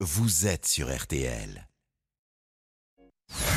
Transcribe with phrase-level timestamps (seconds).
[0.00, 1.66] vous êtes sur RTL.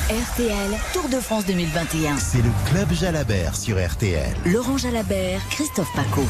[0.10, 2.18] RTL, Tour de France 2021.
[2.18, 4.33] C'est le Club Jalabert sur RTL.
[4.46, 6.24] Laurent Jalabert, Christophe Paco.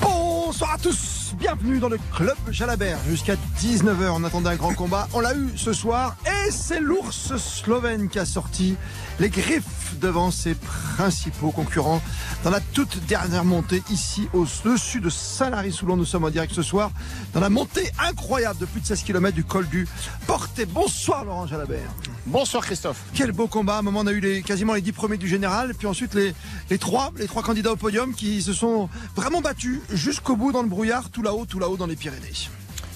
[0.00, 4.10] Bonsoir à tous, bienvenue dans le Club Jalabert jusqu'à 19h.
[4.14, 8.18] On attendait un grand combat, on l'a eu ce soir et c'est l'ours slovène qui
[8.18, 8.76] a sorti
[9.20, 12.02] les griffes devant ses principaux concurrents
[12.44, 15.96] dans la toute dernière montée ici au-dessus de Saint-Lary-Soulon.
[15.96, 16.90] Nous sommes en direct ce soir
[17.32, 19.86] dans la montée incroyable de plus de 16 km du col du
[20.26, 20.66] Porté.
[20.66, 21.90] Bonsoir Laurent Jalabert.
[22.26, 23.02] Bonsoir Christophe.
[23.14, 23.76] Quel beau combat.
[23.76, 26.14] À un moment, on a eu les, quasiment les 10 premiers du général, puis ensuite
[26.14, 26.34] les,
[26.70, 30.62] les, trois, les trois candidats au podium qui se sont vraiment battus jusqu'au bout dans
[30.62, 32.48] le brouillard, tout là-haut, tout là-haut dans les Pyrénées.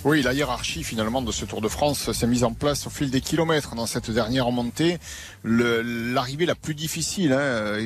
[0.06, 3.10] Oui, la hiérarchie finalement de ce Tour de France s'est mise en place au fil
[3.10, 4.98] des kilomètres dans cette dernière montée.
[5.42, 7.76] L'arrivée la plus difficile hein,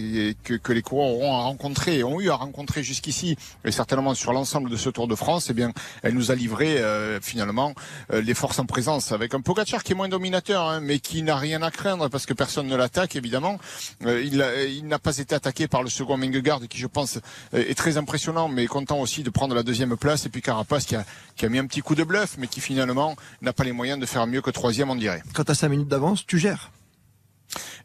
[0.45, 4.35] que, que, les coureurs auront à rencontrer, ont eu à rencontrer jusqu'ici, et certainement sur
[4.35, 7.73] l'ensemble de ce Tour de France, eh bien, elle nous a livré euh, finalement
[8.13, 11.23] euh, les forces en présence avec un Pogacar qui est moins dominateur, hein, mais qui
[11.23, 13.59] n'a rien à craindre parce que personne ne l'attaque évidemment.
[14.05, 17.19] Euh, il n'a pas été attaqué par le second Mengegaard qui, je pense,
[17.55, 20.27] est très impressionnant, mais content aussi de prendre la deuxième place.
[20.27, 22.61] Et puis Carapace qui a, qui a mis un petit coup de bluff, mais qui
[22.61, 25.23] finalement n'a pas les moyens de faire mieux que troisième, on dirait.
[25.33, 26.71] Quand tu 5 minutes d'avance, tu gères.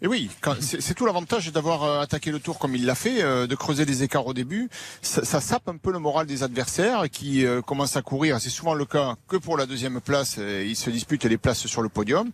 [0.02, 0.30] Et oui,
[0.60, 3.86] c'est tout l'avantage d'avoir euh, attaqué le tour comme il l'a fait, euh, de creuser
[3.86, 4.70] des écarts au début.
[5.02, 8.42] Ça, ça, sape un peu le moral des adversaires qui euh, commencent à courir.
[8.42, 10.38] C'est souvent le cas que pour la deuxième place.
[10.38, 12.30] ils se disputent les places sur le podium.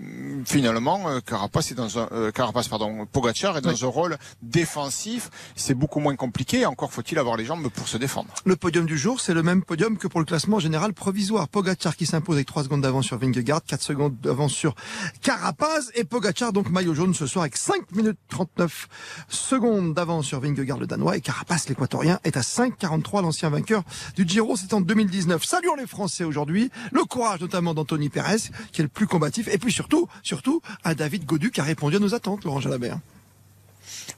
[0.00, 5.30] Hum, finalement, Carapace est dans un Carapace, pardon, Pogacar est dans un rôle défensif.
[5.54, 6.66] C'est beaucoup moins compliqué.
[6.66, 8.34] Encore faut-il avoir les jambes pour se défendre.
[8.44, 11.48] Le podium du jour, c'est le même podium que pour le classement général provisoire.
[11.48, 14.74] Pogacar qui s'impose avec 3 secondes d'avance sur Vingegaard, 4 secondes d'avance sur
[15.22, 18.88] Carapace et Pogacar donc maillot jaune ce soir avec 5 minutes 39
[19.28, 23.82] secondes d'avance sur Vingegaard le Danois et Carapace l'équatorien est à 5,43 l'ancien vainqueur
[24.16, 25.44] du Giro c'est en 2019.
[25.44, 29.58] Saluons les Français aujourd'hui, le courage notamment d'Anthony Pérez qui est le plus combatif et
[29.58, 32.98] puis surtout, surtout à David Godu qui a répondu à nos attentes, Laurent Jalabert.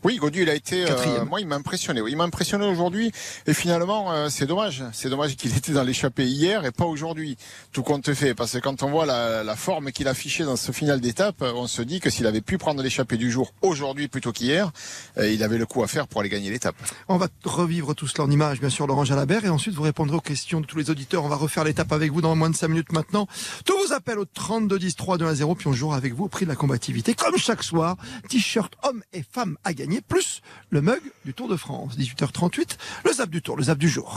[0.05, 0.85] Oui, Godu, il a été.
[0.89, 2.01] Euh, moi, il m'a impressionné.
[2.01, 3.13] Oui, il m'a impressionné aujourd'hui.
[3.47, 4.85] Et finalement, euh, c'est dommage.
[4.93, 7.37] C'est dommage qu'il était dans l'échappée hier et pas aujourd'hui.
[7.73, 10.73] Tout compte fait, parce que quand on voit la, la forme qu'il affichait dans ce
[10.73, 14.33] final d'étape, on se dit que s'il avait pu prendre l'échappée du jour aujourd'hui plutôt
[14.33, 14.71] qu'hier,
[15.19, 16.77] euh, il avait le coup à faire pour aller gagner l'étape.
[17.09, 20.17] On va revivre tout cela en image, bien sûr, Laurent Jalabert, et ensuite vous répondrez
[20.17, 21.25] aux questions de tous les auditeurs.
[21.25, 23.27] On va refaire l'étape avec vous dans moins de 5 minutes maintenant.
[23.65, 26.25] Tous vos appels au 32 10 3 2 à 0, puis on jouera avec vous
[26.25, 27.97] au prix de la combativité, comme chaque soir.
[28.29, 31.97] T-shirt hommes et femmes à gagner, plus le mug du Tour de France.
[31.99, 34.17] 18h38, le zap du Tour, le zap du jour.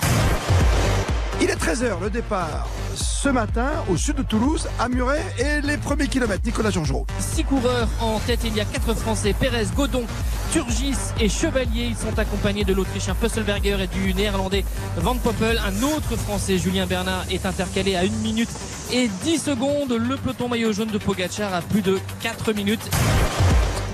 [1.42, 2.68] Il est 13h, le départ
[3.22, 6.44] ce matin au sud de Toulouse, à Muret, et les premiers kilomètres.
[6.46, 7.06] Nicolas Georgerot.
[7.20, 10.06] Six coureurs en tête, il y a quatre Français, Pérez, Godon,
[10.52, 11.88] Turgis et Chevalier.
[11.90, 14.64] Ils sont accompagnés de l'Autrichien Pusselberger et du Néerlandais
[14.98, 15.60] Van Poppel.
[15.66, 18.50] Un autre Français, Julien Bernard, est intercalé à 1 minute
[18.92, 19.92] et 10 secondes.
[19.92, 22.90] Le peloton maillot jaune de Pogacar à plus de 4 minutes.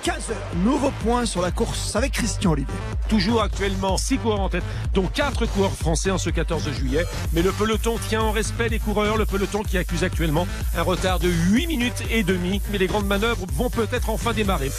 [0.06, 0.38] 15 heures.
[0.58, 2.76] Nouveau point sur la course avec Christian Olivier.
[3.10, 7.04] Toujours actuellement 6 coureurs en tête, dont 4 coureurs français en ce 14 juillet.
[7.34, 9.18] Mais le peloton tient en respect les coureurs.
[9.18, 12.62] Le peloton qui accuse actuellement un retard de 8 minutes et demie.
[12.72, 14.72] Mais les grandes manœuvres vont peut-être enfin démarrer.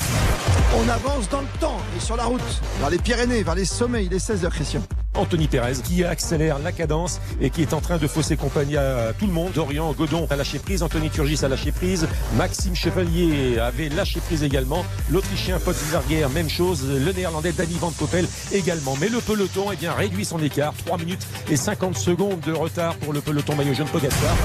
[0.78, 4.04] On avance dans le temps et sur la route, vers les Pyrénées, vers les sommets.
[4.04, 4.82] Il est 16h, Christian.
[5.16, 9.12] Anthony Pérez qui accélère la cadence et qui est en train de fausser compagnie à
[9.19, 9.53] tout le monde.
[9.53, 14.43] Dorian Godon a lâché prise, Anthony Turgis a lâché prise, Maxime Chevalier avait lâché prise
[14.43, 18.97] également, l'Autrichien Paul Zarguer, même chose, le Néerlandais Danny Van Poppel également.
[19.00, 22.94] Mais le peloton eh bien, réduit son écart, 3 minutes et 50 secondes de retard
[22.97, 24.37] pour le peloton maillot jaune Pogacar.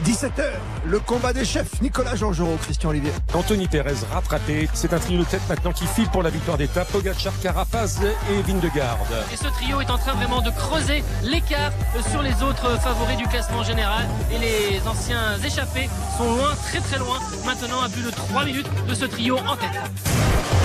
[0.00, 0.44] 17h,
[0.86, 3.12] le combat des chefs, Nicolas Georgerot, Christian Olivier.
[3.34, 6.88] Anthony Pérez rattrapé, c'est un trio de tête maintenant qui file pour la victoire d'étape,
[6.90, 8.00] Pogacar, Carapaz
[8.30, 8.98] et Vindegarde.
[9.32, 11.72] Et ce trio est en train vraiment de creuser l'écart
[12.10, 16.98] sur les autres favoris du classement général et les anciens échappés sont loin, très très
[16.98, 20.59] loin, maintenant à plus de 3 minutes de ce trio en tête.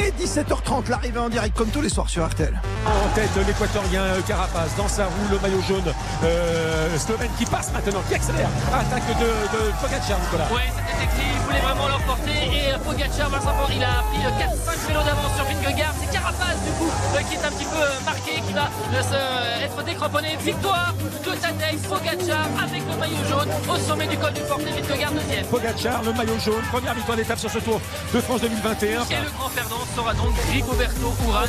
[0.00, 2.60] Et 17h30, l'arrivée en direct comme tous les soirs sur RTL.
[2.86, 5.92] En tête, l'équatorien Carapaz dans sa roue, le maillot jaune
[6.22, 8.48] euh, slovène qui passe maintenant, qui accélère.
[8.72, 10.46] Attaque de, de Pogacar, Nicolas.
[10.52, 12.30] Oui, c'était écrit, il voulait vraiment l'emporter.
[12.30, 15.94] Et Pogacar, Vincent il a pris 4-5 vélos d'avance sur Vingegaard.
[16.00, 18.70] C'est Carapaz, du coup, euh, qui est un petit peu marqué, qui va
[19.12, 20.36] euh, être décramponné.
[20.40, 20.94] Victoire
[21.24, 24.70] de Tadej Pogacar avec le maillot jaune au sommet du col du porté.
[24.70, 25.44] Vingegaard deuxième.
[25.46, 27.80] Pogacar, le maillot jaune, première victoire d'étape sur ce tour
[28.14, 28.88] de France 2021.
[28.88, 31.48] Et le grand perdant sera donc Rigoberto Urán.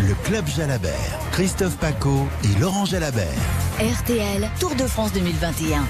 [0.00, 3.28] Le Club Jalabert, Christophe Paco et Laurent Jalabert.
[3.78, 5.84] RTL, Tour de France 2021.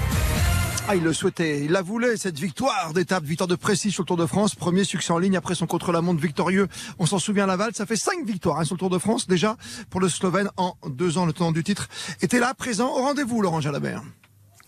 [0.87, 4.07] Ah, il le souhaitait, il la voulait, cette victoire d'étape, victoire de précis sur le
[4.07, 6.67] Tour de France, premier succès en ligne après son contre-la-montre victorieux.
[6.99, 9.55] On s'en souvient, Laval, ça fait cinq victoires hein, sur le Tour de France déjà
[9.89, 11.25] pour le Slovène en deux ans.
[11.25, 11.87] Le tenant du titre
[12.21, 14.03] était là, présent, au rendez-vous, Laurent Jalabert.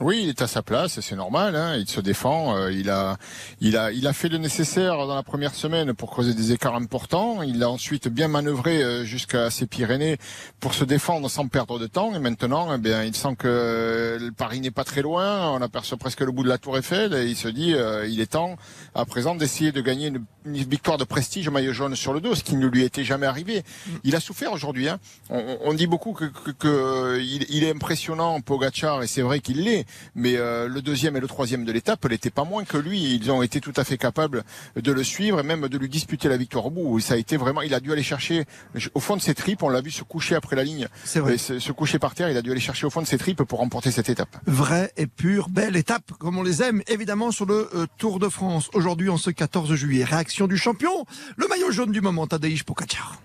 [0.02, 1.56] Oui, il est à sa place, et c'est normal.
[1.56, 2.58] Hein, il se défend.
[2.58, 3.16] euh, il a,
[3.62, 6.76] il a, il a fait le nécessaire dans la première semaine pour creuser des écarts
[6.76, 7.42] importants.
[7.44, 10.18] Il a ensuite bien manœuvré euh, jusqu'à ses Pyrénées
[10.60, 12.14] pour se défendre sans perdre de temps.
[12.14, 15.50] Et maintenant, eh bien, il sent que le Paris n'est pas très loin.
[15.52, 18.20] On aperçoit presque le bout de la Tour Eiffel, et il se dit, euh, il
[18.20, 18.58] est temps
[18.96, 22.36] à présent d'essayer de gagner une, une victoire de prestige maillot jaune sur le dos,
[22.36, 23.64] ce qui ne lui était jamais arrivé.
[24.04, 24.90] Il a souffert aujourd'hui.
[24.90, 25.00] Hein.
[25.30, 29.40] On, on dit beaucoup que, que, que il, il est impressionnant, Pogacar, et c'est vrai
[29.40, 29.85] qu'il l'est
[30.16, 33.16] mais euh, le deuxième et le troisième de l'étape n'étaient pas moins que lui.
[33.16, 34.44] Ils ont été tout à fait capables
[34.76, 37.00] de le suivre et même de lui disputer la victoire au bout.
[37.00, 38.46] Ça a été vraiment, il a dû aller chercher
[38.94, 39.64] au fond de ses tripes.
[39.64, 41.38] On l'a vu se coucher après la ligne, C'est vrai.
[41.38, 42.30] Se, se coucher par terre.
[42.30, 44.36] Il a dû aller chercher au fond de ses tripes pour remporter cette étape.
[44.46, 48.30] Vraie et pure, belle étape, comme on les aime, évidemment, sur le euh, Tour de
[48.30, 48.70] France.
[48.74, 50.04] Aujourd'hui, en ce 14 juillet.
[50.04, 51.06] Réaction du champion,
[51.38, 53.25] le maillot jaune du moment, Tadej Pogacar.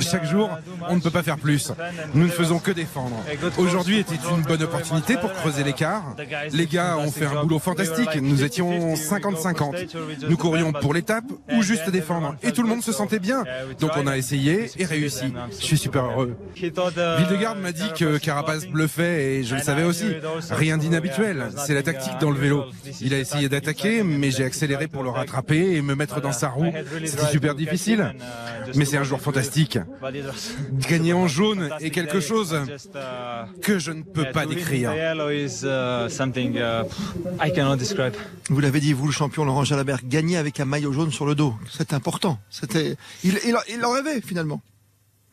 [0.00, 0.50] Chaque jour,
[0.88, 1.72] on ne peut pas faire plus.
[2.14, 3.16] Nous ne faisons que défendre.
[3.58, 6.16] Aujourd'hui était une bonne opportunité pour creuser l'écart.
[6.52, 8.16] Les gars ont fait un boulot fantastique.
[8.20, 10.28] Nous étions 50-50.
[10.28, 12.36] Nous courions pour l'étape ou juste défendre.
[12.42, 13.44] Et tout le monde se sentait bien.
[13.78, 15.32] Donc on a essayé et réussi.
[15.50, 16.36] Je suis super heureux.
[16.56, 20.06] Vildegarde m'a dit que Carapace bluffait et je le savais aussi.
[20.50, 21.50] Rien d'inhabituel.
[21.56, 22.64] C'est la tactique dans le vélo.
[23.00, 26.48] Il a essayé d'attaquer, mais j'ai accéléré pour le rattraper et me mettre dans sa
[26.48, 26.72] roue.
[27.04, 28.14] C'était super difficile.
[28.74, 29.78] Mais c'est un jour fantastique.
[30.88, 32.56] Gagner en jaune est quelque chose
[33.60, 34.92] que je ne peux pas décrire.
[38.48, 41.34] Vous l'avez dit, vous, le champion Laurent Jalabert, gagner avec un maillot jaune sur le
[41.34, 41.54] dos.
[41.70, 42.38] C'est important.
[42.48, 44.60] C'était, il, il, il en rêvait, finalement.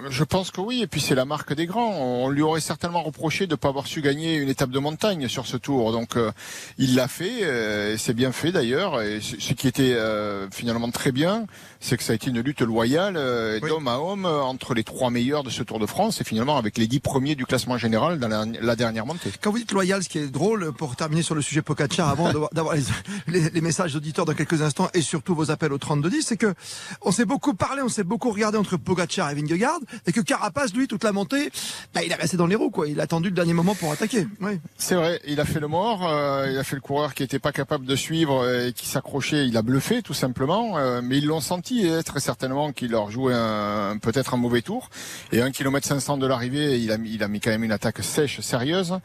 [0.08, 1.92] Je pense que oui, et puis c'est la marque des grands.
[1.92, 5.28] On lui aurait certainement reproché de ne pas avoir su gagner une étape de montagne
[5.28, 5.92] sur ce tour.
[5.92, 6.32] Donc euh,
[6.78, 9.02] il l'a fait, euh, et c'est bien fait d'ailleurs.
[9.02, 11.48] Et ce ce qui était euh, finalement très bien,
[11.80, 13.70] c'est que ça a été une lutte loyale euh, Oui.
[13.70, 16.58] d'homme à homme euh, entre les trois meilleurs de ce Tour de France et finalement
[16.58, 19.32] avec les dix premiers du classement général dans la, la dernière montée.
[19.42, 22.32] Quand vous dites loyal, ce qui est drôle, pour terminer sur le sujet Pogacar, avant
[22.52, 22.82] d'avoir les,
[23.28, 26.54] les- les messages d'auditeurs dans quelques instants et surtout vos appels au 3210, c'est que
[27.02, 30.74] on s'est beaucoup parlé, on s'est beaucoup regardé entre Pogacar et Vingegaard et que Carapace,
[30.74, 31.50] lui, toute la montée,
[31.94, 32.88] bah, il est resté dans les roues, quoi.
[32.88, 34.28] Il a attendu le dernier moment pour attaquer.
[34.42, 34.60] Oui.
[34.78, 37.40] C'est vrai, il a fait le mort, euh, il a fait le coureur qui était
[37.40, 41.26] pas capable de suivre et qui s'accrochait, il a bluffé tout simplement, euh, mais ils
[41.26, 44.90] l'ont senti et très certainement qu'il leur jouait un, peut-être un mauvais tour.
[45.32, 47.72] Et un kilomètre 500 de l'arrivée, il a, mis- il a mis quand même une
[47.72, 49.00] attaque sèche, sérieuse.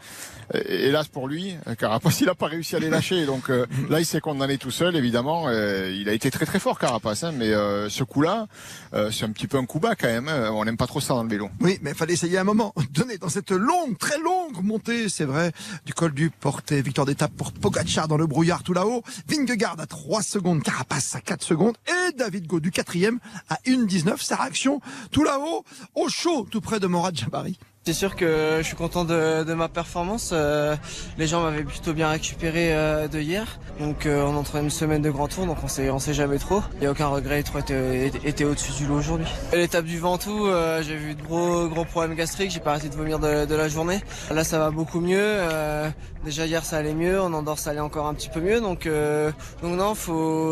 [0.55, 3.27] Et- Hélas pour lui, euh, Carapace, il a pas réussi à les lâcher.
[3.27, 5.45] Donc euh, là, il s'est condamné tout seul, évidemment.
[5.49, 8.47] Euh, il a été très très fort, Carapace, hein, mais euh, ce coup-là,
[8.95, 10.29] euh, c'est un petit peu un coup bas quand même.
[10.29, 10.51] hein.
[10.53, 11.49] On n'aime pas trop ça dans le vélo.
[11.61, 12.73] Oui, mais il fallait essayer un moment.
[12.93, 15.53] Donner dans cette longue, très longue montée, c'est vrai,
[15.87, 16.83] du col du Portet.
[16.83, 19.03] Victoire d'étape pour Pogacar dans le brouillard tout là-haut.
[19.29, 23.19] Vingegaard à 3 secondes, Carapace à 4 secondes et David Gaudu quatrième
[23.49, 24.23] à 1,19.
[24.23, 24.81] Sa réaction
[25.11, 25.65] tout là-haut,
[25.97, 27.59] au chaud, tout près de Morad Jabari.
[27.87, 30.31] C'est sûr que je suis content de, de ma performance.
[30.33, 30.75] Euh,
[31.19, 33.59] les gens m'avaient plutôt bien récupéré euh, de hier.
[33.79, 36.39] Donc euh, on entre une semaine de grand tour, donc on sait, on sait jamais
[36.39, 36.63] trop.
[36.77, 39.27] Il n'y a aucun regret, les trois étaient, au-dessus du lot aujourd'hui.
[39.53, 42.95] L'étape du Ventoux, euh, j'ai vu de gros gros problèmes gastriques, j'ai pas arrêté de
[42.95, 44.01] vomir de, de la journée.
[44.31, 45.19] Là ça va beaucoup mieux.
[45.21, 45.91] Euh,
[46.25, 48.63] déjà hier ça allait mieux, en Andorre ça allait encore un petit peu mieux.
[48.63, 49.31] Donc euh,
[49.61, 49.95] donc non,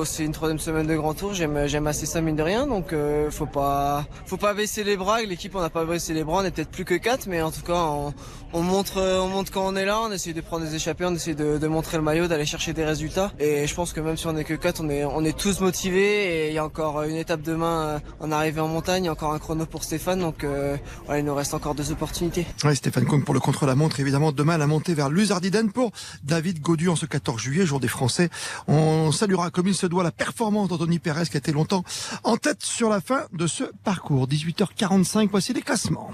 [0.04, 1.32] c'est une troisième semaine de grand tour.
[1.32, 2.66] J'aime j'aime assez ça mine de rien.
[2.66, 2.94] Donc
[3.30, 5.22] faut pas faut pas baisser les bras.
[5.22, 7.50] L'équipe on n'a pas baissé les bras, on est peut-être plus que quatre, mais en
[7.50, 8.14] tout cas on,
[8.52, 10.00] on montre on montre quand on est là.
[10.00, 12.72] On essaie de prendre des échappées, on essaie de, de montrer le maillot, d'aller chercher
[12.72, 13.32] des résultats.
[13.38, 15.60] Et je pense que même si on est que quatre, on est on est tous
[15.60, 16.46] motivés.
[16.46, 19.08] Et il y a encore une étape demain euh, en arrivée en montagne, il y
[19.08, 20.20] a encore un chrono pour Stéphane.
[20.20, 20.76] Donc euh,
[21.06, 22.46] voilà, il nous reste encore deux opportunités.
[22.64, 24.00] Oui, Stéphane Kung pour le contre-la-montre.
[24.00, 25.92] Évidemment, demain, la montée vers Luzardiden pour
[26.24, 28.28] David Gaudu en ce 14 juillet, jour des Français.
[28.68, 31.84] On saluera comme il se doit la performance d'Anthony Pérez qui a été longtemps
[32.24, 34.26] en tête sur la fin de ce parcours.
[34.26, 36.10] 18h45, voici les classements.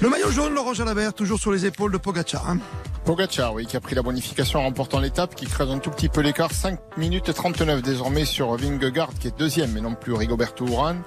[0.00, 2.48] Le maillot jaune, Laurent Jalabert, toujours sur les épaules de Pogacar.
[2.48, 2.58] hein.
[3.04, 6.08] Pogacar, oui, qui a pris la bonification en remportant l'étape, qui creuse un tout petit
[6.08, 6.52] peu l'écart.
[6.52, 11.02] 5 minutes 39 désormais sur Vingegaard, qui est deuxième, mais non plus Rigoberto Urán.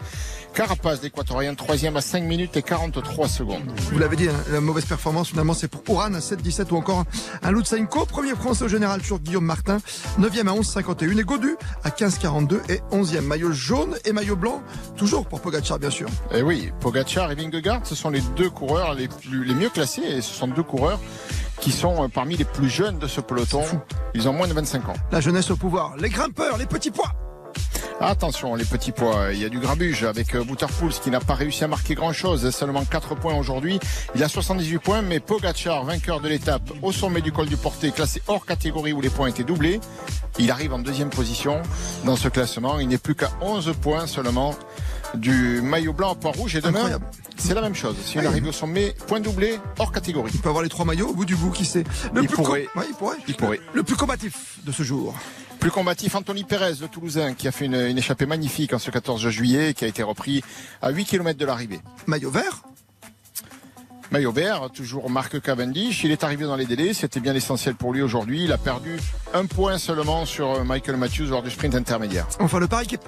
[0.54, 3.64] Carapace, l'équatorien, troisième à 5 minutes et 43 secondes.
[3.92, 7.06] Vous l'avez dit, hein, la mauvaise performance, finalement, c'est pour Oran à 7-17 ou encore
[7.42, 8.06] un Lutsenko.
[8.06, 9.78] Premier français au général, toujours Guillaume Martin.
[10.20, 13.22] 9e à 11-51 et Gaudu à 15-42 et 11e.
[13.22, 14.62] Maillot jaune et maillot blanc,
[14.96, 16.08] toujours pour Pogacar, bien sûr.
[16.32, 19.70] Et Eh oui, Pogacar et Vingegaard, ce sont les deux coureurs les, plus, les mieux
[19.70, 21.00] classés et ce sont deux coureurs
[21.62, 23.64] qui sont euh, parmi les plus jeunes de ce peloton.
[24.14, 24.94] Ils ont moins de 25 ans.
[25.12, 27.12] La jeunesse au pouvoir, les grimpeurs, les petits pois.
[28.06, 31.36] Attention, les petits pois, il y a du grabuge avec euh, Bouterpouls qui n'a pas
[31.36, 33.80] réussi à marquer grand-chose, seulement 4 points aujourd'hui.
[34.14, 37.92] Il a 78 points, mais Pogacar, vainqueur de l'étape au sommet du col du Portet,
[37.92, 39.80] classé hors catégorie où les points étaient doublés,
[40.38, 41.62] il arrive en deuxième position
[42.04, 42.78] dans ce classement.
[42.80, 44.54] Il n'est plus qu'à 11 points seulement
[45.14, 46.58] du maillot blanc à poids rouge.
[46.58, 47.00] Et demain,
[47.38, 47.96] c'est la même chose.
[48.04, 50.32] C'est une arrivée au sommet, point doublé, hors catégorie.
[50.34, 51.86] Il peut avoir les trois maillots au bout du bout, qui sait.
[52.14, 52.68] Le Il plus pourrait.
[52.76, 53.18] ouais, il pourrait.
[53.30, 53.62] Il pourrait.
[53.74, 55.16] Le plus combatif de ce jour.
[55.64, 58.92] Plus combatif, Anthony Pérez, le Toulousain, qui a fait une, une échappée magnifique en ce
[58.92, 60.44] 14 juillet et qui a été repris
[60.82, 61.80] à 8 km de l'arrivée.
[62.06, 62.64] Maillot vert?
[64.12, 66.04] Maillot vert, toujours Marc Cavendish.
[66.04, 66.94] Il est arrivé dans les délais.
[66.94, 68.44] C'était bien essentiel pour lui aujourd'hui.
[68.44, 69.00] Il a perdu
[69.34, 72.28] un point seulement sur euh, Michael Matthews lors du sprint intermédiaire.
[72.42, 73.06] Enfin, le par équipe.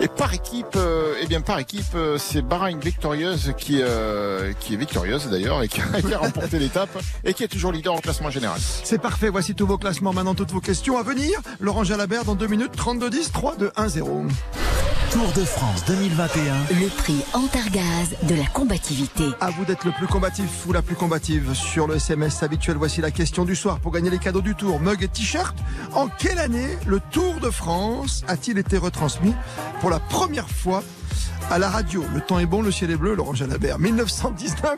[0.00, 4.74] Et par équipe, euh, eh bien par équipe, euh, c'est Bahreïn victorieuse qui, euh, qui
[4.74, 6.90] est victorieuse d'ailleurs et qui a, remporté l'étape
[7.24, 8.58] et qui est toujours leader au classement général.
[8.60, 9.28] C'est parfait.
[9.28, 10.12] Voici tous vos classements.
[10.12, 11.40] Maintenant, toutes vos questions à venir.
[11.60, 12.76] Laurent Jalabert dans 2 minutes.
[12.76, 14.28] 32-10, 3-2-1-0.
[15.12, 16.54] Tour de France 2021.
[16.80, 19.24] Le prix Antargaz de la combativité.
[19.42, 22.78] À vous d'être le plus combatif ou la plus combative sur le SMS habituel.
[22.78, 25.54] Voici la question du soir pour gagner les cadeaux du Tour, mug et t-shirt.
[25.92, 29.34] En quelle année le Tour de France a-t-il été retransmis
[29.82, 30.82] pour la première fois
[31.50, 32.02] à la radio?
[32.14, 33.78] Le temps est bon, le ciel est bleu, Laurent Jalabert.
[33.78, 34.76] 1919,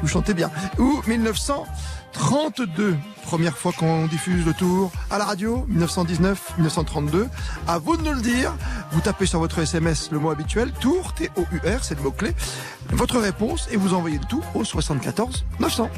[0.00, 0.50] vous chantez bien.
[0.78, 1.02] Ou
[2.14, 5.64] 1932, première fois qu'on diffuse le Tour à la radio.
[5.68, 7.28] 1919, 1932.
[7.66, 8.54] À vous de nous le dire.
[8.92, 12.32] Vous tapez sur votre SMS le mot habituel, Tour, T-O-U-R, c'est le mot-clé.
[12.90, 15.90] Votre réponse et vous envoyez le tout au 74 900.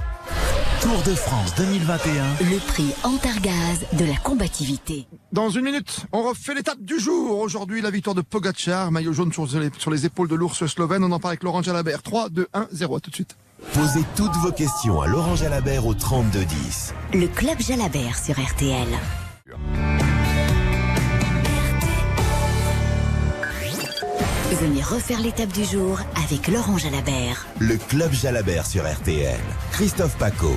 [0.80, 2.24] Tour de France 2021.
[2.50, 5.06] Le prix Antargaz de la combativité.
[5.32, 7.38] Dans une minute, on refait l'étape du jour.
[7.38, 11.04] Aujourd'hui, la victoire de Pogacar, maillot jaune sur les, sur les épaules de l'ours slovène.
[11.04, 12.02] On en parle avec Laurent Jalabert.
[12.02, 12.96] 3, 2, 1, 0.
[12.96, 13.36] À tout de suite.
[13.72, 16.94] Posez toutes vos questions à Laurent Jalabert au 3210.
[17.12, 18.88] Le club Jalabert sur RTL.
[24.60, 27.46] Venez refaire l'étape du jour avec Laurent Jalabert.
[27.60, 29.38] Le club Jalabert sur RTL.
[29.72, 30.56] Christophe Paco.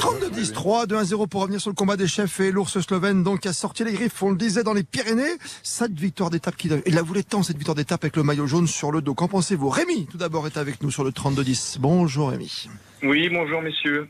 [0.00, 2.80] 32 10 3 2 1 0 pour revenir sur le combat des chefs et l'ours
[2.80, 5.22] slovène donc a sorti les griffes on le disait dans les Pyrénées
[5.62, 8.66] cette victoire d'étape qui il la voulait tant cette victoire d'étape avec le maillot jaune
[8.66, 9.68] sur le dos qu'en pensez-vous?
[9.68, 12.68] Rémi tout d'abord est avec nous sur le 32 10 bonjour Rémi
[13.02, 14.08] Oui, bonjour messieurs.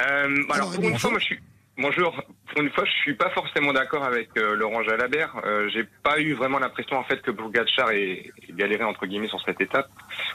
[0.00, 1.38] Euh, alors, Alors, pour Rémi, une fois, moi je suis
[1.78, 2.22] bonjour.
[2.48, 5.34] Pour une fois, je suis pas forcément d'accord avec euh, Laurent Jalabert.
[5.44, 9.28] Euh, J'ai pas eu vraiment l'impression en fait que Pogacar ait, ait galéré entre guillemets
[9.28, 9.88] sur cette étape.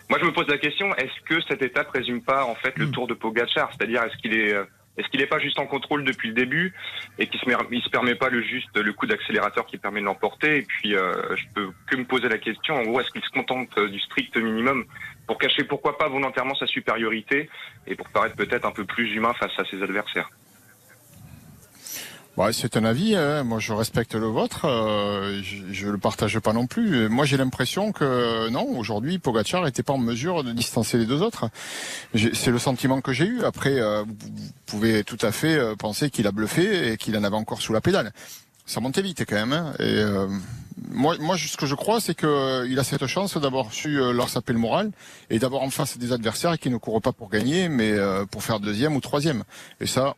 [0.09, 2.88] Moi, je me pose la question est-ce que cette étape résume pas en fait le
[2.88, 2.91] Mm.
[2.91, 3.71] Tour de Pogacar?
[3.71, 4.63] C'est-à-dire est-ce qu'il est, euh,
[4.97, 6.73] est-ce qu'il est pas juste en contrôle depuis le début
[7.17, 10.05] et qu'il se, il se permet pas le juste le coup d'accélérateur qui permet de
[10.05, 10.57] l'emporter?
[10.57, 13.29] Et puis, euh, je peux que me poser la question en gros, est-ce qu'il se
[13.29, 14.85] contente euh, du strict minimum
[15.27, 17.50] pour cacher pourquoi pas volontairement sa supériorité
[17.88, 20.29] et pour paraître peut-être un peu plus humain face à ses adversaires?
[22.36, 23.16] Ouais, c'est un avis.
[23.16, 23.44] hein.
[23.44, 24.66] Moi, je respecte le vôtre.
[24.66, 27.08] euh, je, je le partage pas non plus.
[27.08, 31.22] Moi, j'ai l'impression que non, aujourd'hui, Pogacar n'était pas en mesure de distancer les deux
[31.22, 31.50] autres.
[32.16, 33.44] C'est le sentiment que j'ai eu.
[33.44, 37.24] Après, euh, vous pouvez tout à fait euh, penser qu'il a bluffé et qu'il en
[37.24, 38.12] avait encore sous la pédale.
[38.66, 39.54] Ça montait vite quand même.
[39.54, 39.74] hein.
[39.78, 40.28] Et euh,
[40.90, 44.00] moi, moi, ce que je crois, c'est que euh, il a cette chance d'avoir su
[44.02, 44.90] euh, leur saper le moral
[45.30, 47.94] et d'avoir en face des adversaires qui ne courent pas pour gagner, mais
[48.32, 49.44] pour faire deuxième ou troisième.
[49.82, 50.16] Et ça,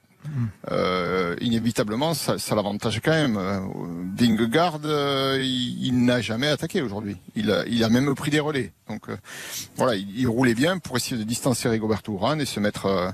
[0.72, 3.38] euh, inévitablement, ça, ça l'avantage quand même.
[3.38, 3.60] Euh,
[4.16, 7.18] Vingegaard, euh, il, il n'a jamais attaqué aujourd'hui.
[7.36, 8.72] Il a, il a même pris des relais.
[8.88, 9.18] Donc euh,
[9.76, 13.10] voilà, il, roulait bien pour essayer de distancer Rigoberto Urán et se mettre euh,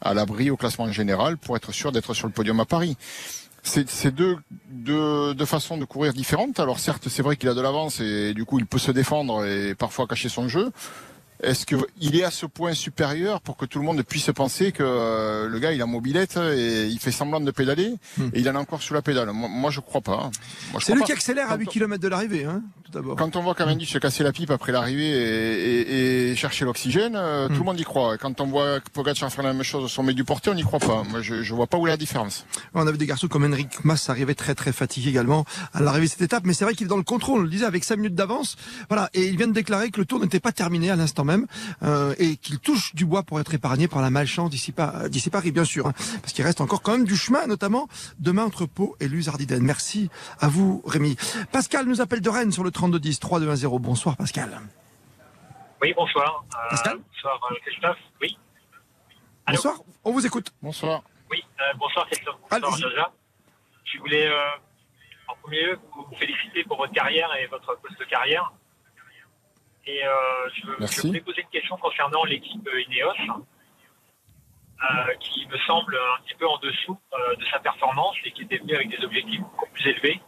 [0.00, 2.96] à l'abri au classement général pour être sûr d'être sur le podium à Paris.
[3.62, 4.36] C'est c'est deux,
[4.70, 6.58] deux, deux façons de courir différentes.
[6.60, 9.44] Alors certes, c'est vrai qu'il a de l'avance et du coup, il peut se défendre
[9.44, 10.72] et parfois cacher son jeu.
[11.42, 14.82] Est-ce qu'il est à ce point supérieur pour que tout le monde puisse penser que
[14.82, 17.94] euh, le gars il a mobilette et il fait semblant de pédaler
[18.34, 19.30] et il en a encore sous la pédale?
[19.32, 20.20] Moi, je crois pas.
[20.24, 20.30] hein.
[20.80, 21.06] C'est lui pas.
[21.06, 23.98] qui accélère à 8 km de l'arrivée hein, tout d'abord Quand on voit Cavendish se
[23.98, 27.84] casser la pipe après l'arrivée et, et- et chercher l'oxygène, euh, tout le monde y
[27.84, 28.18] croit.
[28.18, 30.78] Quand on voit Pogacar faire la même chose au sommet du portier, on n'y croit
[30.78, 31.02] pas.
[31.10, 32.46] Moi, je, je vois pas où est la différence.
[32.74, 36.10] On avait des garçons comme Henrik Mas arrivait très très fatigué également à l'arrivée de
[36.10, 37.96] cette étape, mais c'est vrai qu'il est dans le contrôle, on le disait, avec 5
[37.96, 38.56] minutes d'avance.
[38.88, 41.46] Voilà, et il vient de déclarer que le tour n'était pas terminé à l'instant même,
[41.82, 45.30] euh, et qu'il touche du bois pour être épargné par la malchance d'ici pas- d'ici
[45.30, 45.92] Paris, bien sûr, hein,
[46.22, 49.62] parce qu'il reste encore quand même du chemin, notamment demain entre Pau et Luz-Ardiden.
[49.62, 50.08] Merci
[50.40, 51.16] à vous, Rémi.
[51.52, 53.78] Pascal nous appelle de Rennes sur le 3210 3210.
[53.78, 54.58] Bonsoir, Pascal.
[55.82, 56.44] Oui, bonsoir.
[56.54, 57.98] Euh, Pascal bonsoir euh, Christophe.
[58.22, 58.38] Oui.
[59.44, 60.50] Allô Bonsoir, on vous écoute.
[60.62, 61.02] Bonsoir.
[61.30, 62.36] Oui, euh, bonsoir Christophe.
[62.50, 62.78] Bonsoir.
[62.78, 63.12] Jaja.
[63.84, 64.48] Je voulais euh,
[65.28, 68.50] en premier lieu vous vous féliciter pour votre carrière et votre poste de carrière.
[69.86, 70.10] Et euh,
[70.54, 71.00] je, Merci.
[71.02, 76.48] je voulais poser une question concernant l'équipe Ineos, euh, qui me semble un petit peu
[76.48, 79.86] en dessous euh, de sa performance et qui était venue avec des objectifs beaucoup plus
[79.86, 80.22] élevés.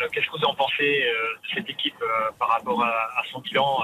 [0.00, 3.40] Euh, Qu'est-ce que vous en pensez euh, de cette équipe euh, par rapport à, son
[3.40, 3.80] bilan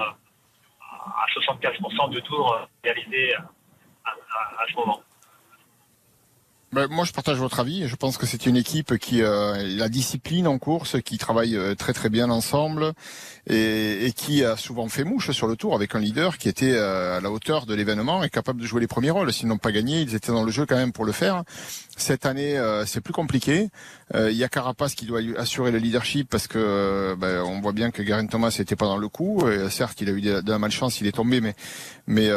[0.79, 3.39] à 75% de tours réalisés à,
[4.05, 5.01] à- à ce moment?
[6.73, 7.87] Ben, moi, je partage votre avis.
[7.87, 11.75] Je pense que c'est une équipe qui a la discipline en course, qui travaille euh,
[11.75, 12.93] très très bien ensemble
[13.45, 16.73] et, et, qui a souvent fait mouche sur le tour avec un leader qui était
[16.73, 19.31] euh, à la hauteur de l'événement et capable de jouer les premiers rôles.
[19.31, 21.43] S'ils n'ont pas gagné, ils étaient dans le jeu quand même pour le faire.
[21.95, 23.69] Cette année, euh, c'est plus compliqué.
[24.15, 27.89] Il y a Carapace qui doit assurer le leadership parce que ben, on voit bien
[27.89, 29.43] que Garen Thomas n'était pas dans le coup.
[29.71, 31.55] Certes, il a eu de la malchance, il est tombé, mais
[32.05, 32.29] mais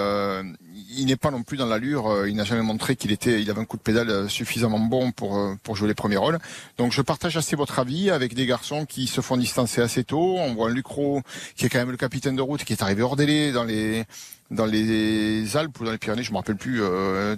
[0.97, 2.09] il n'est pas non plus dans l'allure.
[2.09, 4.79] Euh, il n'a jamais montré qu'il était, il avait un coup de pédale euh, suffisamment
[4.79, 6.39] bon pour euh, pour jouer les premiers rôles.
[6.79, 10.37] Donc je partage assez votre avis avec des garçons qui se font distancer assez tôt.
[10.39, 11.23] On voit un Lucro
[11.57, 14.05] qui est quand même le capitaine de route qui est arrivé hors délai dans les
[14.51, 16.81] dans les Alpes ou dans les Pyrénées, je me rappelle plus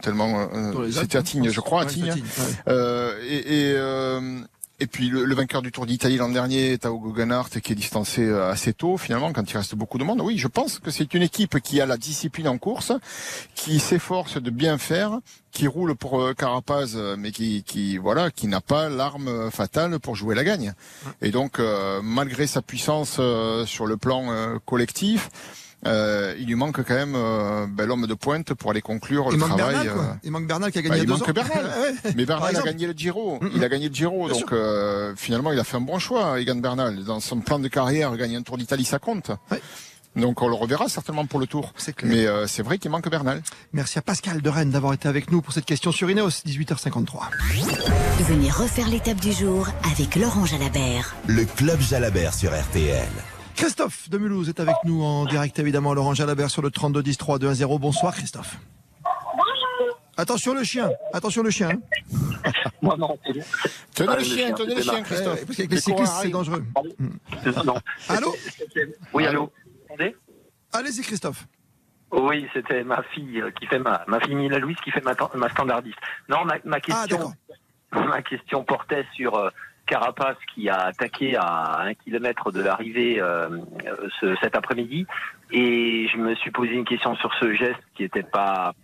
[0.02, 0.47] tellement.
[0.92, 2.12] C'était à Tignes, je crois, à Tignes.
[2.66, 3.78] et, et
[4.80, 8.50] et puis le, vainqueur du Tour d'Italie l'an dernier, Tao Guggenhardt, qui est distancé euh,
[8.50, 10.20] assez tôt finalement quand il reste beaucoup de monde.
[10.20, 12.92] Oui, je pense que c'est une équipe qui a la discipline en course,
[13.56, 15.18] qui s'efforce de bien faire,
[15.50, 19.99] qui roule pour euh, Carapaz, euh, mais qui, qui voilà, qui n'a pas l'arme fatale
[19.99, 20.75] pour jouer la gagne.
[21.23, 21.61] Et donc,
[22.02, 23.20] malgré sa puissance
[23.66, 25.28] sur le plan collectif,
[25.87, 29.35] euh, il lui manque quand même euh, ben, l'homme de pointe pour aller conclure il
[29.35, 29.56] le travail.
[29.56, 30.02] Bernal, quoi.
[30.02, 31.94] Euh, il manque Bernal qui a gagné bah, il manque Bernal.
[32.16, 33.38] Mais Bernal a gagné le Giro.
[33.54, 36.56] Il a gagné le Giro, donc euh, finalement il a fait un bon choix, Egan
[36.56, 37.04] Bernal.
[37.04, 39.30] Dans son plan de carrière, gagner un Tour d'Italie, ça compte.
[40.16, 41.73] Donc on le reverra certainement pour le tour.
[42.02, 43.42] Mais euh, c'est vrai qu'il manque Bernal.
[43.73, 47.30] Merci à Pascal de Rennes d'avoir été avec nous pour cette question sur Ineos, 18h53.
[48.20, 51.14] Venez refaire l'étape du jour avec Laurent Jalabert.
[51.26, 53.08] Le club Jalabert sur RTL.
[53.58, 55.92] Christophe de Mulhouse est avec nous en direct évidemment.
[55.92, 57.78] Laurent Jalabert sur le 32 10 3 2 1 0.
[57.80, 58.56] Bonsoir Christophe.
[59.36, 60.00] Bonjour.
[60.16, 61.70] Attention le chien, attention le chien.
[62.82, 63.18] Moi non,
[63.96, 65.44] Tenez le chien, tenez le chien Christophe.
[65.44, 66.64] Parce qu'avec les cyclistes c'est dangereux.
[67.64, 67.74] Non.
[68.08, 68.32] Allô
[69.12, 69.50] Oui, allô.
[70.72, 71.44] Allez-y Christophe.
[72.12, 75.50] Oui, c'était ma fille qui fait ma, ma fille Mila Louise qui fait ma, ma
[75.50, 75.98] standardiste.
[76.28, 77.32] Non, ma, ma question,
[77.90, 79.50] ah, ma question portait sur euh,
[79.88, 83.49] Carapace qui a attaqué à un kilomètre de l'arrivée euh,
[84.21, 85.07] ce, cet après-midi.
[85.50, 88.75] Et je me suis posé une question sur ce geste qui était pas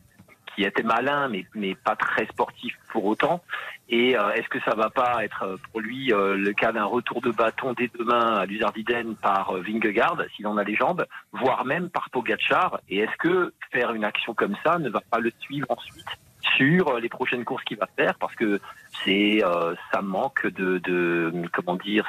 [0.56, 3.42] qui était malin, mais, mais pas très sportif pour autant.
[3.88, 7.20] Et euh, est-ce que ça va pas être euh, pour lui le cas d'un retour
[7.20, 11.90] de bâton dès demain à Luzardiden par Vingegaard, s'il en a les jambes, voire même
[11.90, 15.66] par Pogachar Et est-ce que faire une action comme ça ne va pas le suivre
[15.68, 16.06] ensuite?
[16.56, 18.60] Sur les prochaines courses qu'il va faire parce que
[19.04, 22.06] c'est euh, ça manque de, de, comment dire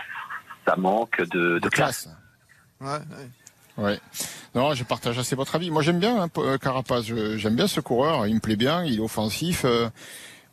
[0.68, 2.10] ça manque de, de, classe.
[2.82, 3.30] Ouais, ouais.
[3.78, 4.00] Ouais.
[4.54, 5.70] Non, je partage assez votre avis.
[5.70, 7.04] Moi, j'aime bien hein, Carapaz.
[7.36, 8.26] J'aime bien ce coureur.
[8.26, 8.84] Il me plaît bien.
[8.86, 9.64] Il est offensif.
[9.66, 9.90] Euh,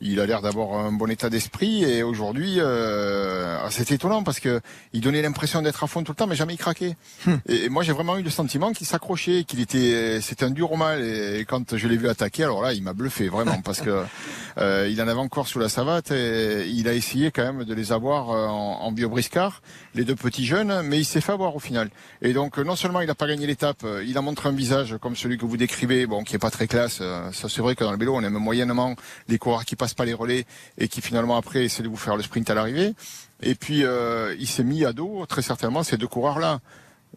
[0.03, 4.59] il a l'air d'avoir un bon état d'esprit et aujourd'hui euh, c'est étonnant parce que
[4.91, 6.97] il donnait l'impression d'être à fond tout le temps mais jamais il craquait.
[7.25, 7.35] Hmm.
[7.47, 10.75] Et, moi j'ai vraiment eu le sentiment qu'il s'accrochait, qu'il était c'était un dur au
[10.75, 14.03] mal et, quand je l'ai vu attaquer alors là il m'a bluffé vraiment parce que
[14.57, 17.73] euh, il en avait encore sous la savate et il a essayé quand même de
[17.73, 19.61] les avoir euh, en, en bio-briscard
[19.95, 21.89] les deux petits jeunes mais il s'est fait avoir au final.
[22.21, 25.15] Et donc non seulement il n'a pas gagné l'étape, il a montré un visage comme
[25.15, 27.01] celui que vous décrivez bon qui est pas très classe.
[27.31, 28.95] Ça c'est vrai que dans le vélo on aime moyennement
[29.29, 30.45] les coureurs qui passent pas les relais
[30.77, 32.93] et qui finalement après essaie de vous faire le sprint à l'arrivée.
[33.41, 36.59] Et puis euh, il s'est mis à dos très certainement ces deux coureurs là.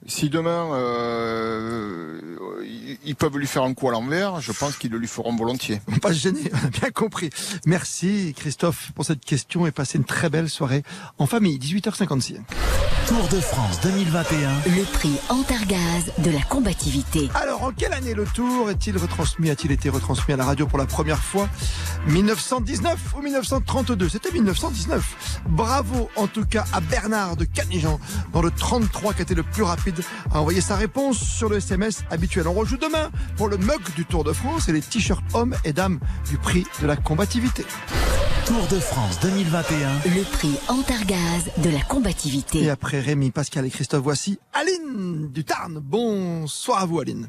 [0.05, 2.21] Si demain euh,
[3.05, 5.81] ils peuvent lui faire un coup à l'envers, je pense qu'ils le lui feront volontiers.
[6.03, 7.31] Pas gêné, on a bien compris.
[7.65, 10.83] Merci Christophe pour cette question et passez une très belle soirée
[11.19, 11.59] en famille.
[11.59, 12.41] 18h56.
[13.07, 14.51] Tour de France 2021.
[14.67, 17.29] Le prix Antargaz de la combativité.
[17.35, 20.79] Alors, en quelle année le Tour est-il retransmis A-t-il été retransmis à la radio pour
[20.79, 21.49] la première fois?
[22.09, 25.41] 1919 ou 1932 C'était 1919.
[25.49, 28.01] Bravo en tout cas à Bernard de Canigean
[28.33, 29.86] dans le 33 qui a été le plus rapide
[30.33, 32.49] à envoyer sa réponse sur le SMS habituel.
[32.49, 35.73] On rejoue demain pour le mug du Tour de France et les t-shirts hommes et
[35.73, 37.65] dames du prix de la combativité.
[38.47, 39.89] Tour de France 2021.
[40.05, 42.63] Le prix Antargaz de la combativité.
[42.63, 45.81] Et après Rémi, Pascal et Christophe, voici Aline du Tarn.
[45.81, 47.29] Bonsoir à vous Aline.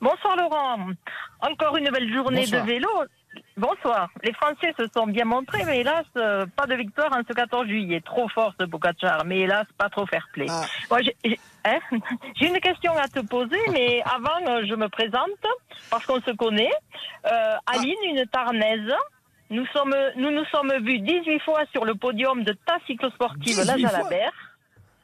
[0.00, 0.90] Bonsoir Laurent.
[1.40, 2.88] Encore une belle journée de vélo.
[3.56, 4.10] Bonsoir.
[4.22, 7.66] Les Français se sont bien montrés, mais hélas, euh, pas de victoire en ce 14
[7.66, 8.00] juillet.
[8.00, 10.46] Trop fort ce Bocachar, mais hélas, pas trop fair play.
[10.48, 10.64] Ah.
[11.64, 11.78] Hein,
[12.36, 15.44] j'ai une question à te poser, mais avant, euh, je me présente,
[15.90, 16.70] parce qu'on se connaît.
[17.26, 18.94] Euh, Aline, une Tarnaise.
[19.50, 23.76] Nous sommes, nous nous sommes vus 18 fois sur le podium de ta cyclosportive La
[23.78, 24.32] Jalabert.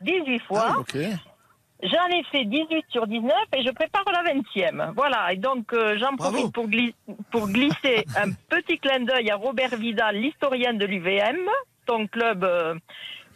[0.02, 0.76] 18 fois.
[0.78, 1.33] Ah.
[1.82, 4.92] J'en ai fait 18 sur 19 et je prépare la 20e.
[4.94, 6.66] Voilà, et donc euh, j'en profite pour,
[7.30, 11.36] pour glisser un petit clin d'œil à Robert Vidal, l'historien de l'UVM,
[11.84, 12.74] ton club euh,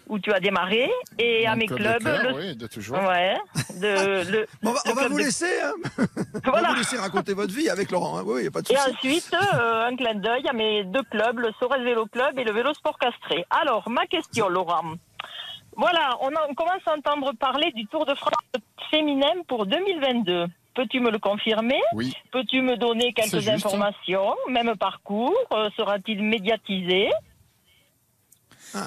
[0.09, 2.03] où tu as démarré, et à mes club de clubs.
[2.23, 2.97] cœur, le- oui, de toujours.
[2.99, 3.37] Ouais.
[3.79, 5.75] De, le, On va, on vous de- laisser, hein
[6.47, 8.17] on va vous laisser raconter votre vie avec Laurent.
[8.19, 8.23] hein.
[8.25, 11.51] Oui, a pas de Et ensuite, euh, un clin d'œil à mes deux clubs, le
[11.61, 13.45] Sorel Vélo Club et le Vélo Sport Castré.
[13.51, 14.95] Alors, ma question, Laurent.
[15.79, 18.33] Voilà, on, en- on commence à entendre parler du Tour de France
[18.91, 20.47] féminin pour 2022.
[20.75, 21.81] Peux-tu me le confirmer?
[21.95, 22.13] Oui.
[22.33, 23.65] Peux-tu me donner C'est quelques juste.
[23.67, 24.35] informations?
[24.51, 27.09] Même parcours euh, Sera-t-il médiatisé?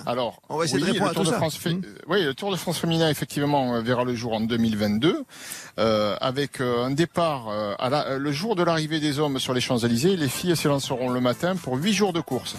[0.06, 1.38] Alors, On va essayer de oui, répondre le à Tour tout de ça.
[1.40, 1.82] France fé- Mm.
[1.84, 5.24] euh, oui, le Tour de France féminin effectivement euh, verra le jour en 2022
[5.80, 9.40] euh, avec euh, un départ euh, à la- euh, le jour de l'arrivée des hommes
[9.40, 10.18] sur les Champs-Élysées.
[10.18, 12.56] Les filles se lanceront le matin pour huit jours de course.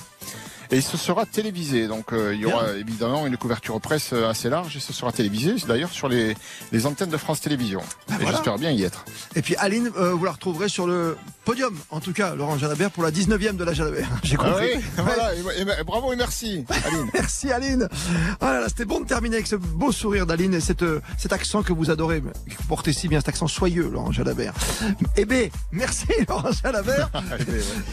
[0.72, 4.48] Et ce sera télévisé, donc euh, il y aura évidemment une couverture presse euh, assez
[4.48, 6.34] large et ce sera télévisé, d'ailleurs sur les,
[6.72, 7.82] les antennes de France Télévisions.
[7.82, 8.30] et voilà.
[8.30, 9.04] j'espère bien y être.
[9.36, 12.90] Et puis Aline, euh, vous la retrouverez sur le podium, en tout cas, Laurent Jalabert,
[12.90, 14.08] pour la 19e de la Jalabert.
[14.22, 14.68] J'ai Ah compris.
[14.76, 17.10] oui, voilà, et- et- et bravo et merci, Aline.
[17.14, 17.88] Merci Aline.
[18.40, 20.84] Ah là là, c'était bon de terminer avec ce beau sourire d'Aline et cette,
[21.18, 24.54] cet accent que vous adorez, que vous portez si bien, cet accent soyeux, Laurent Jalabert.
[25.18, 27.10] Eh bien, merci Laurent Jalabert.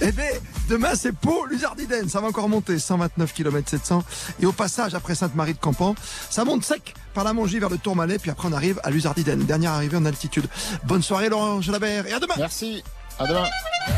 [0.02, 0.26] Eh bien,
[0.70, 4.04] demain c'est Pau, Luzardiden, ça va encore monter, 129 km 700.
[4.42, 5.96] Et au passage, après Sainte-Marie de Campan,
[6.30, 9.40] ça monte sec par la Mongie vers le Tourmalet, puis après on arrive à Luzardiden,
[9.46, 10.46] dernière arrivée en altitude.
[10.84, 12.36] Bonne soirée Laurent Jalabert et à demain.
[12.38, 12.84] Merci,
[13.18, 13.48] à demain.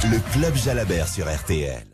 [0.09, 1.85] Le Club Jalabert sur RTL.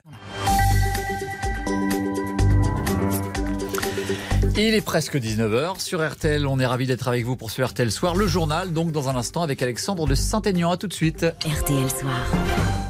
[4.59, 6.47] Il est presque 19h sur RTL.
[6.47, 8.15] On est ravis d'être avec vous pour ce RTL Soir.
[8.15, 10.71] Le journal, donc, dans un instant, avec Alexandre de Saint-Aignan.
[10.71, 11.27] À tout de suite.
[11.45, 12.86] RTL Soir.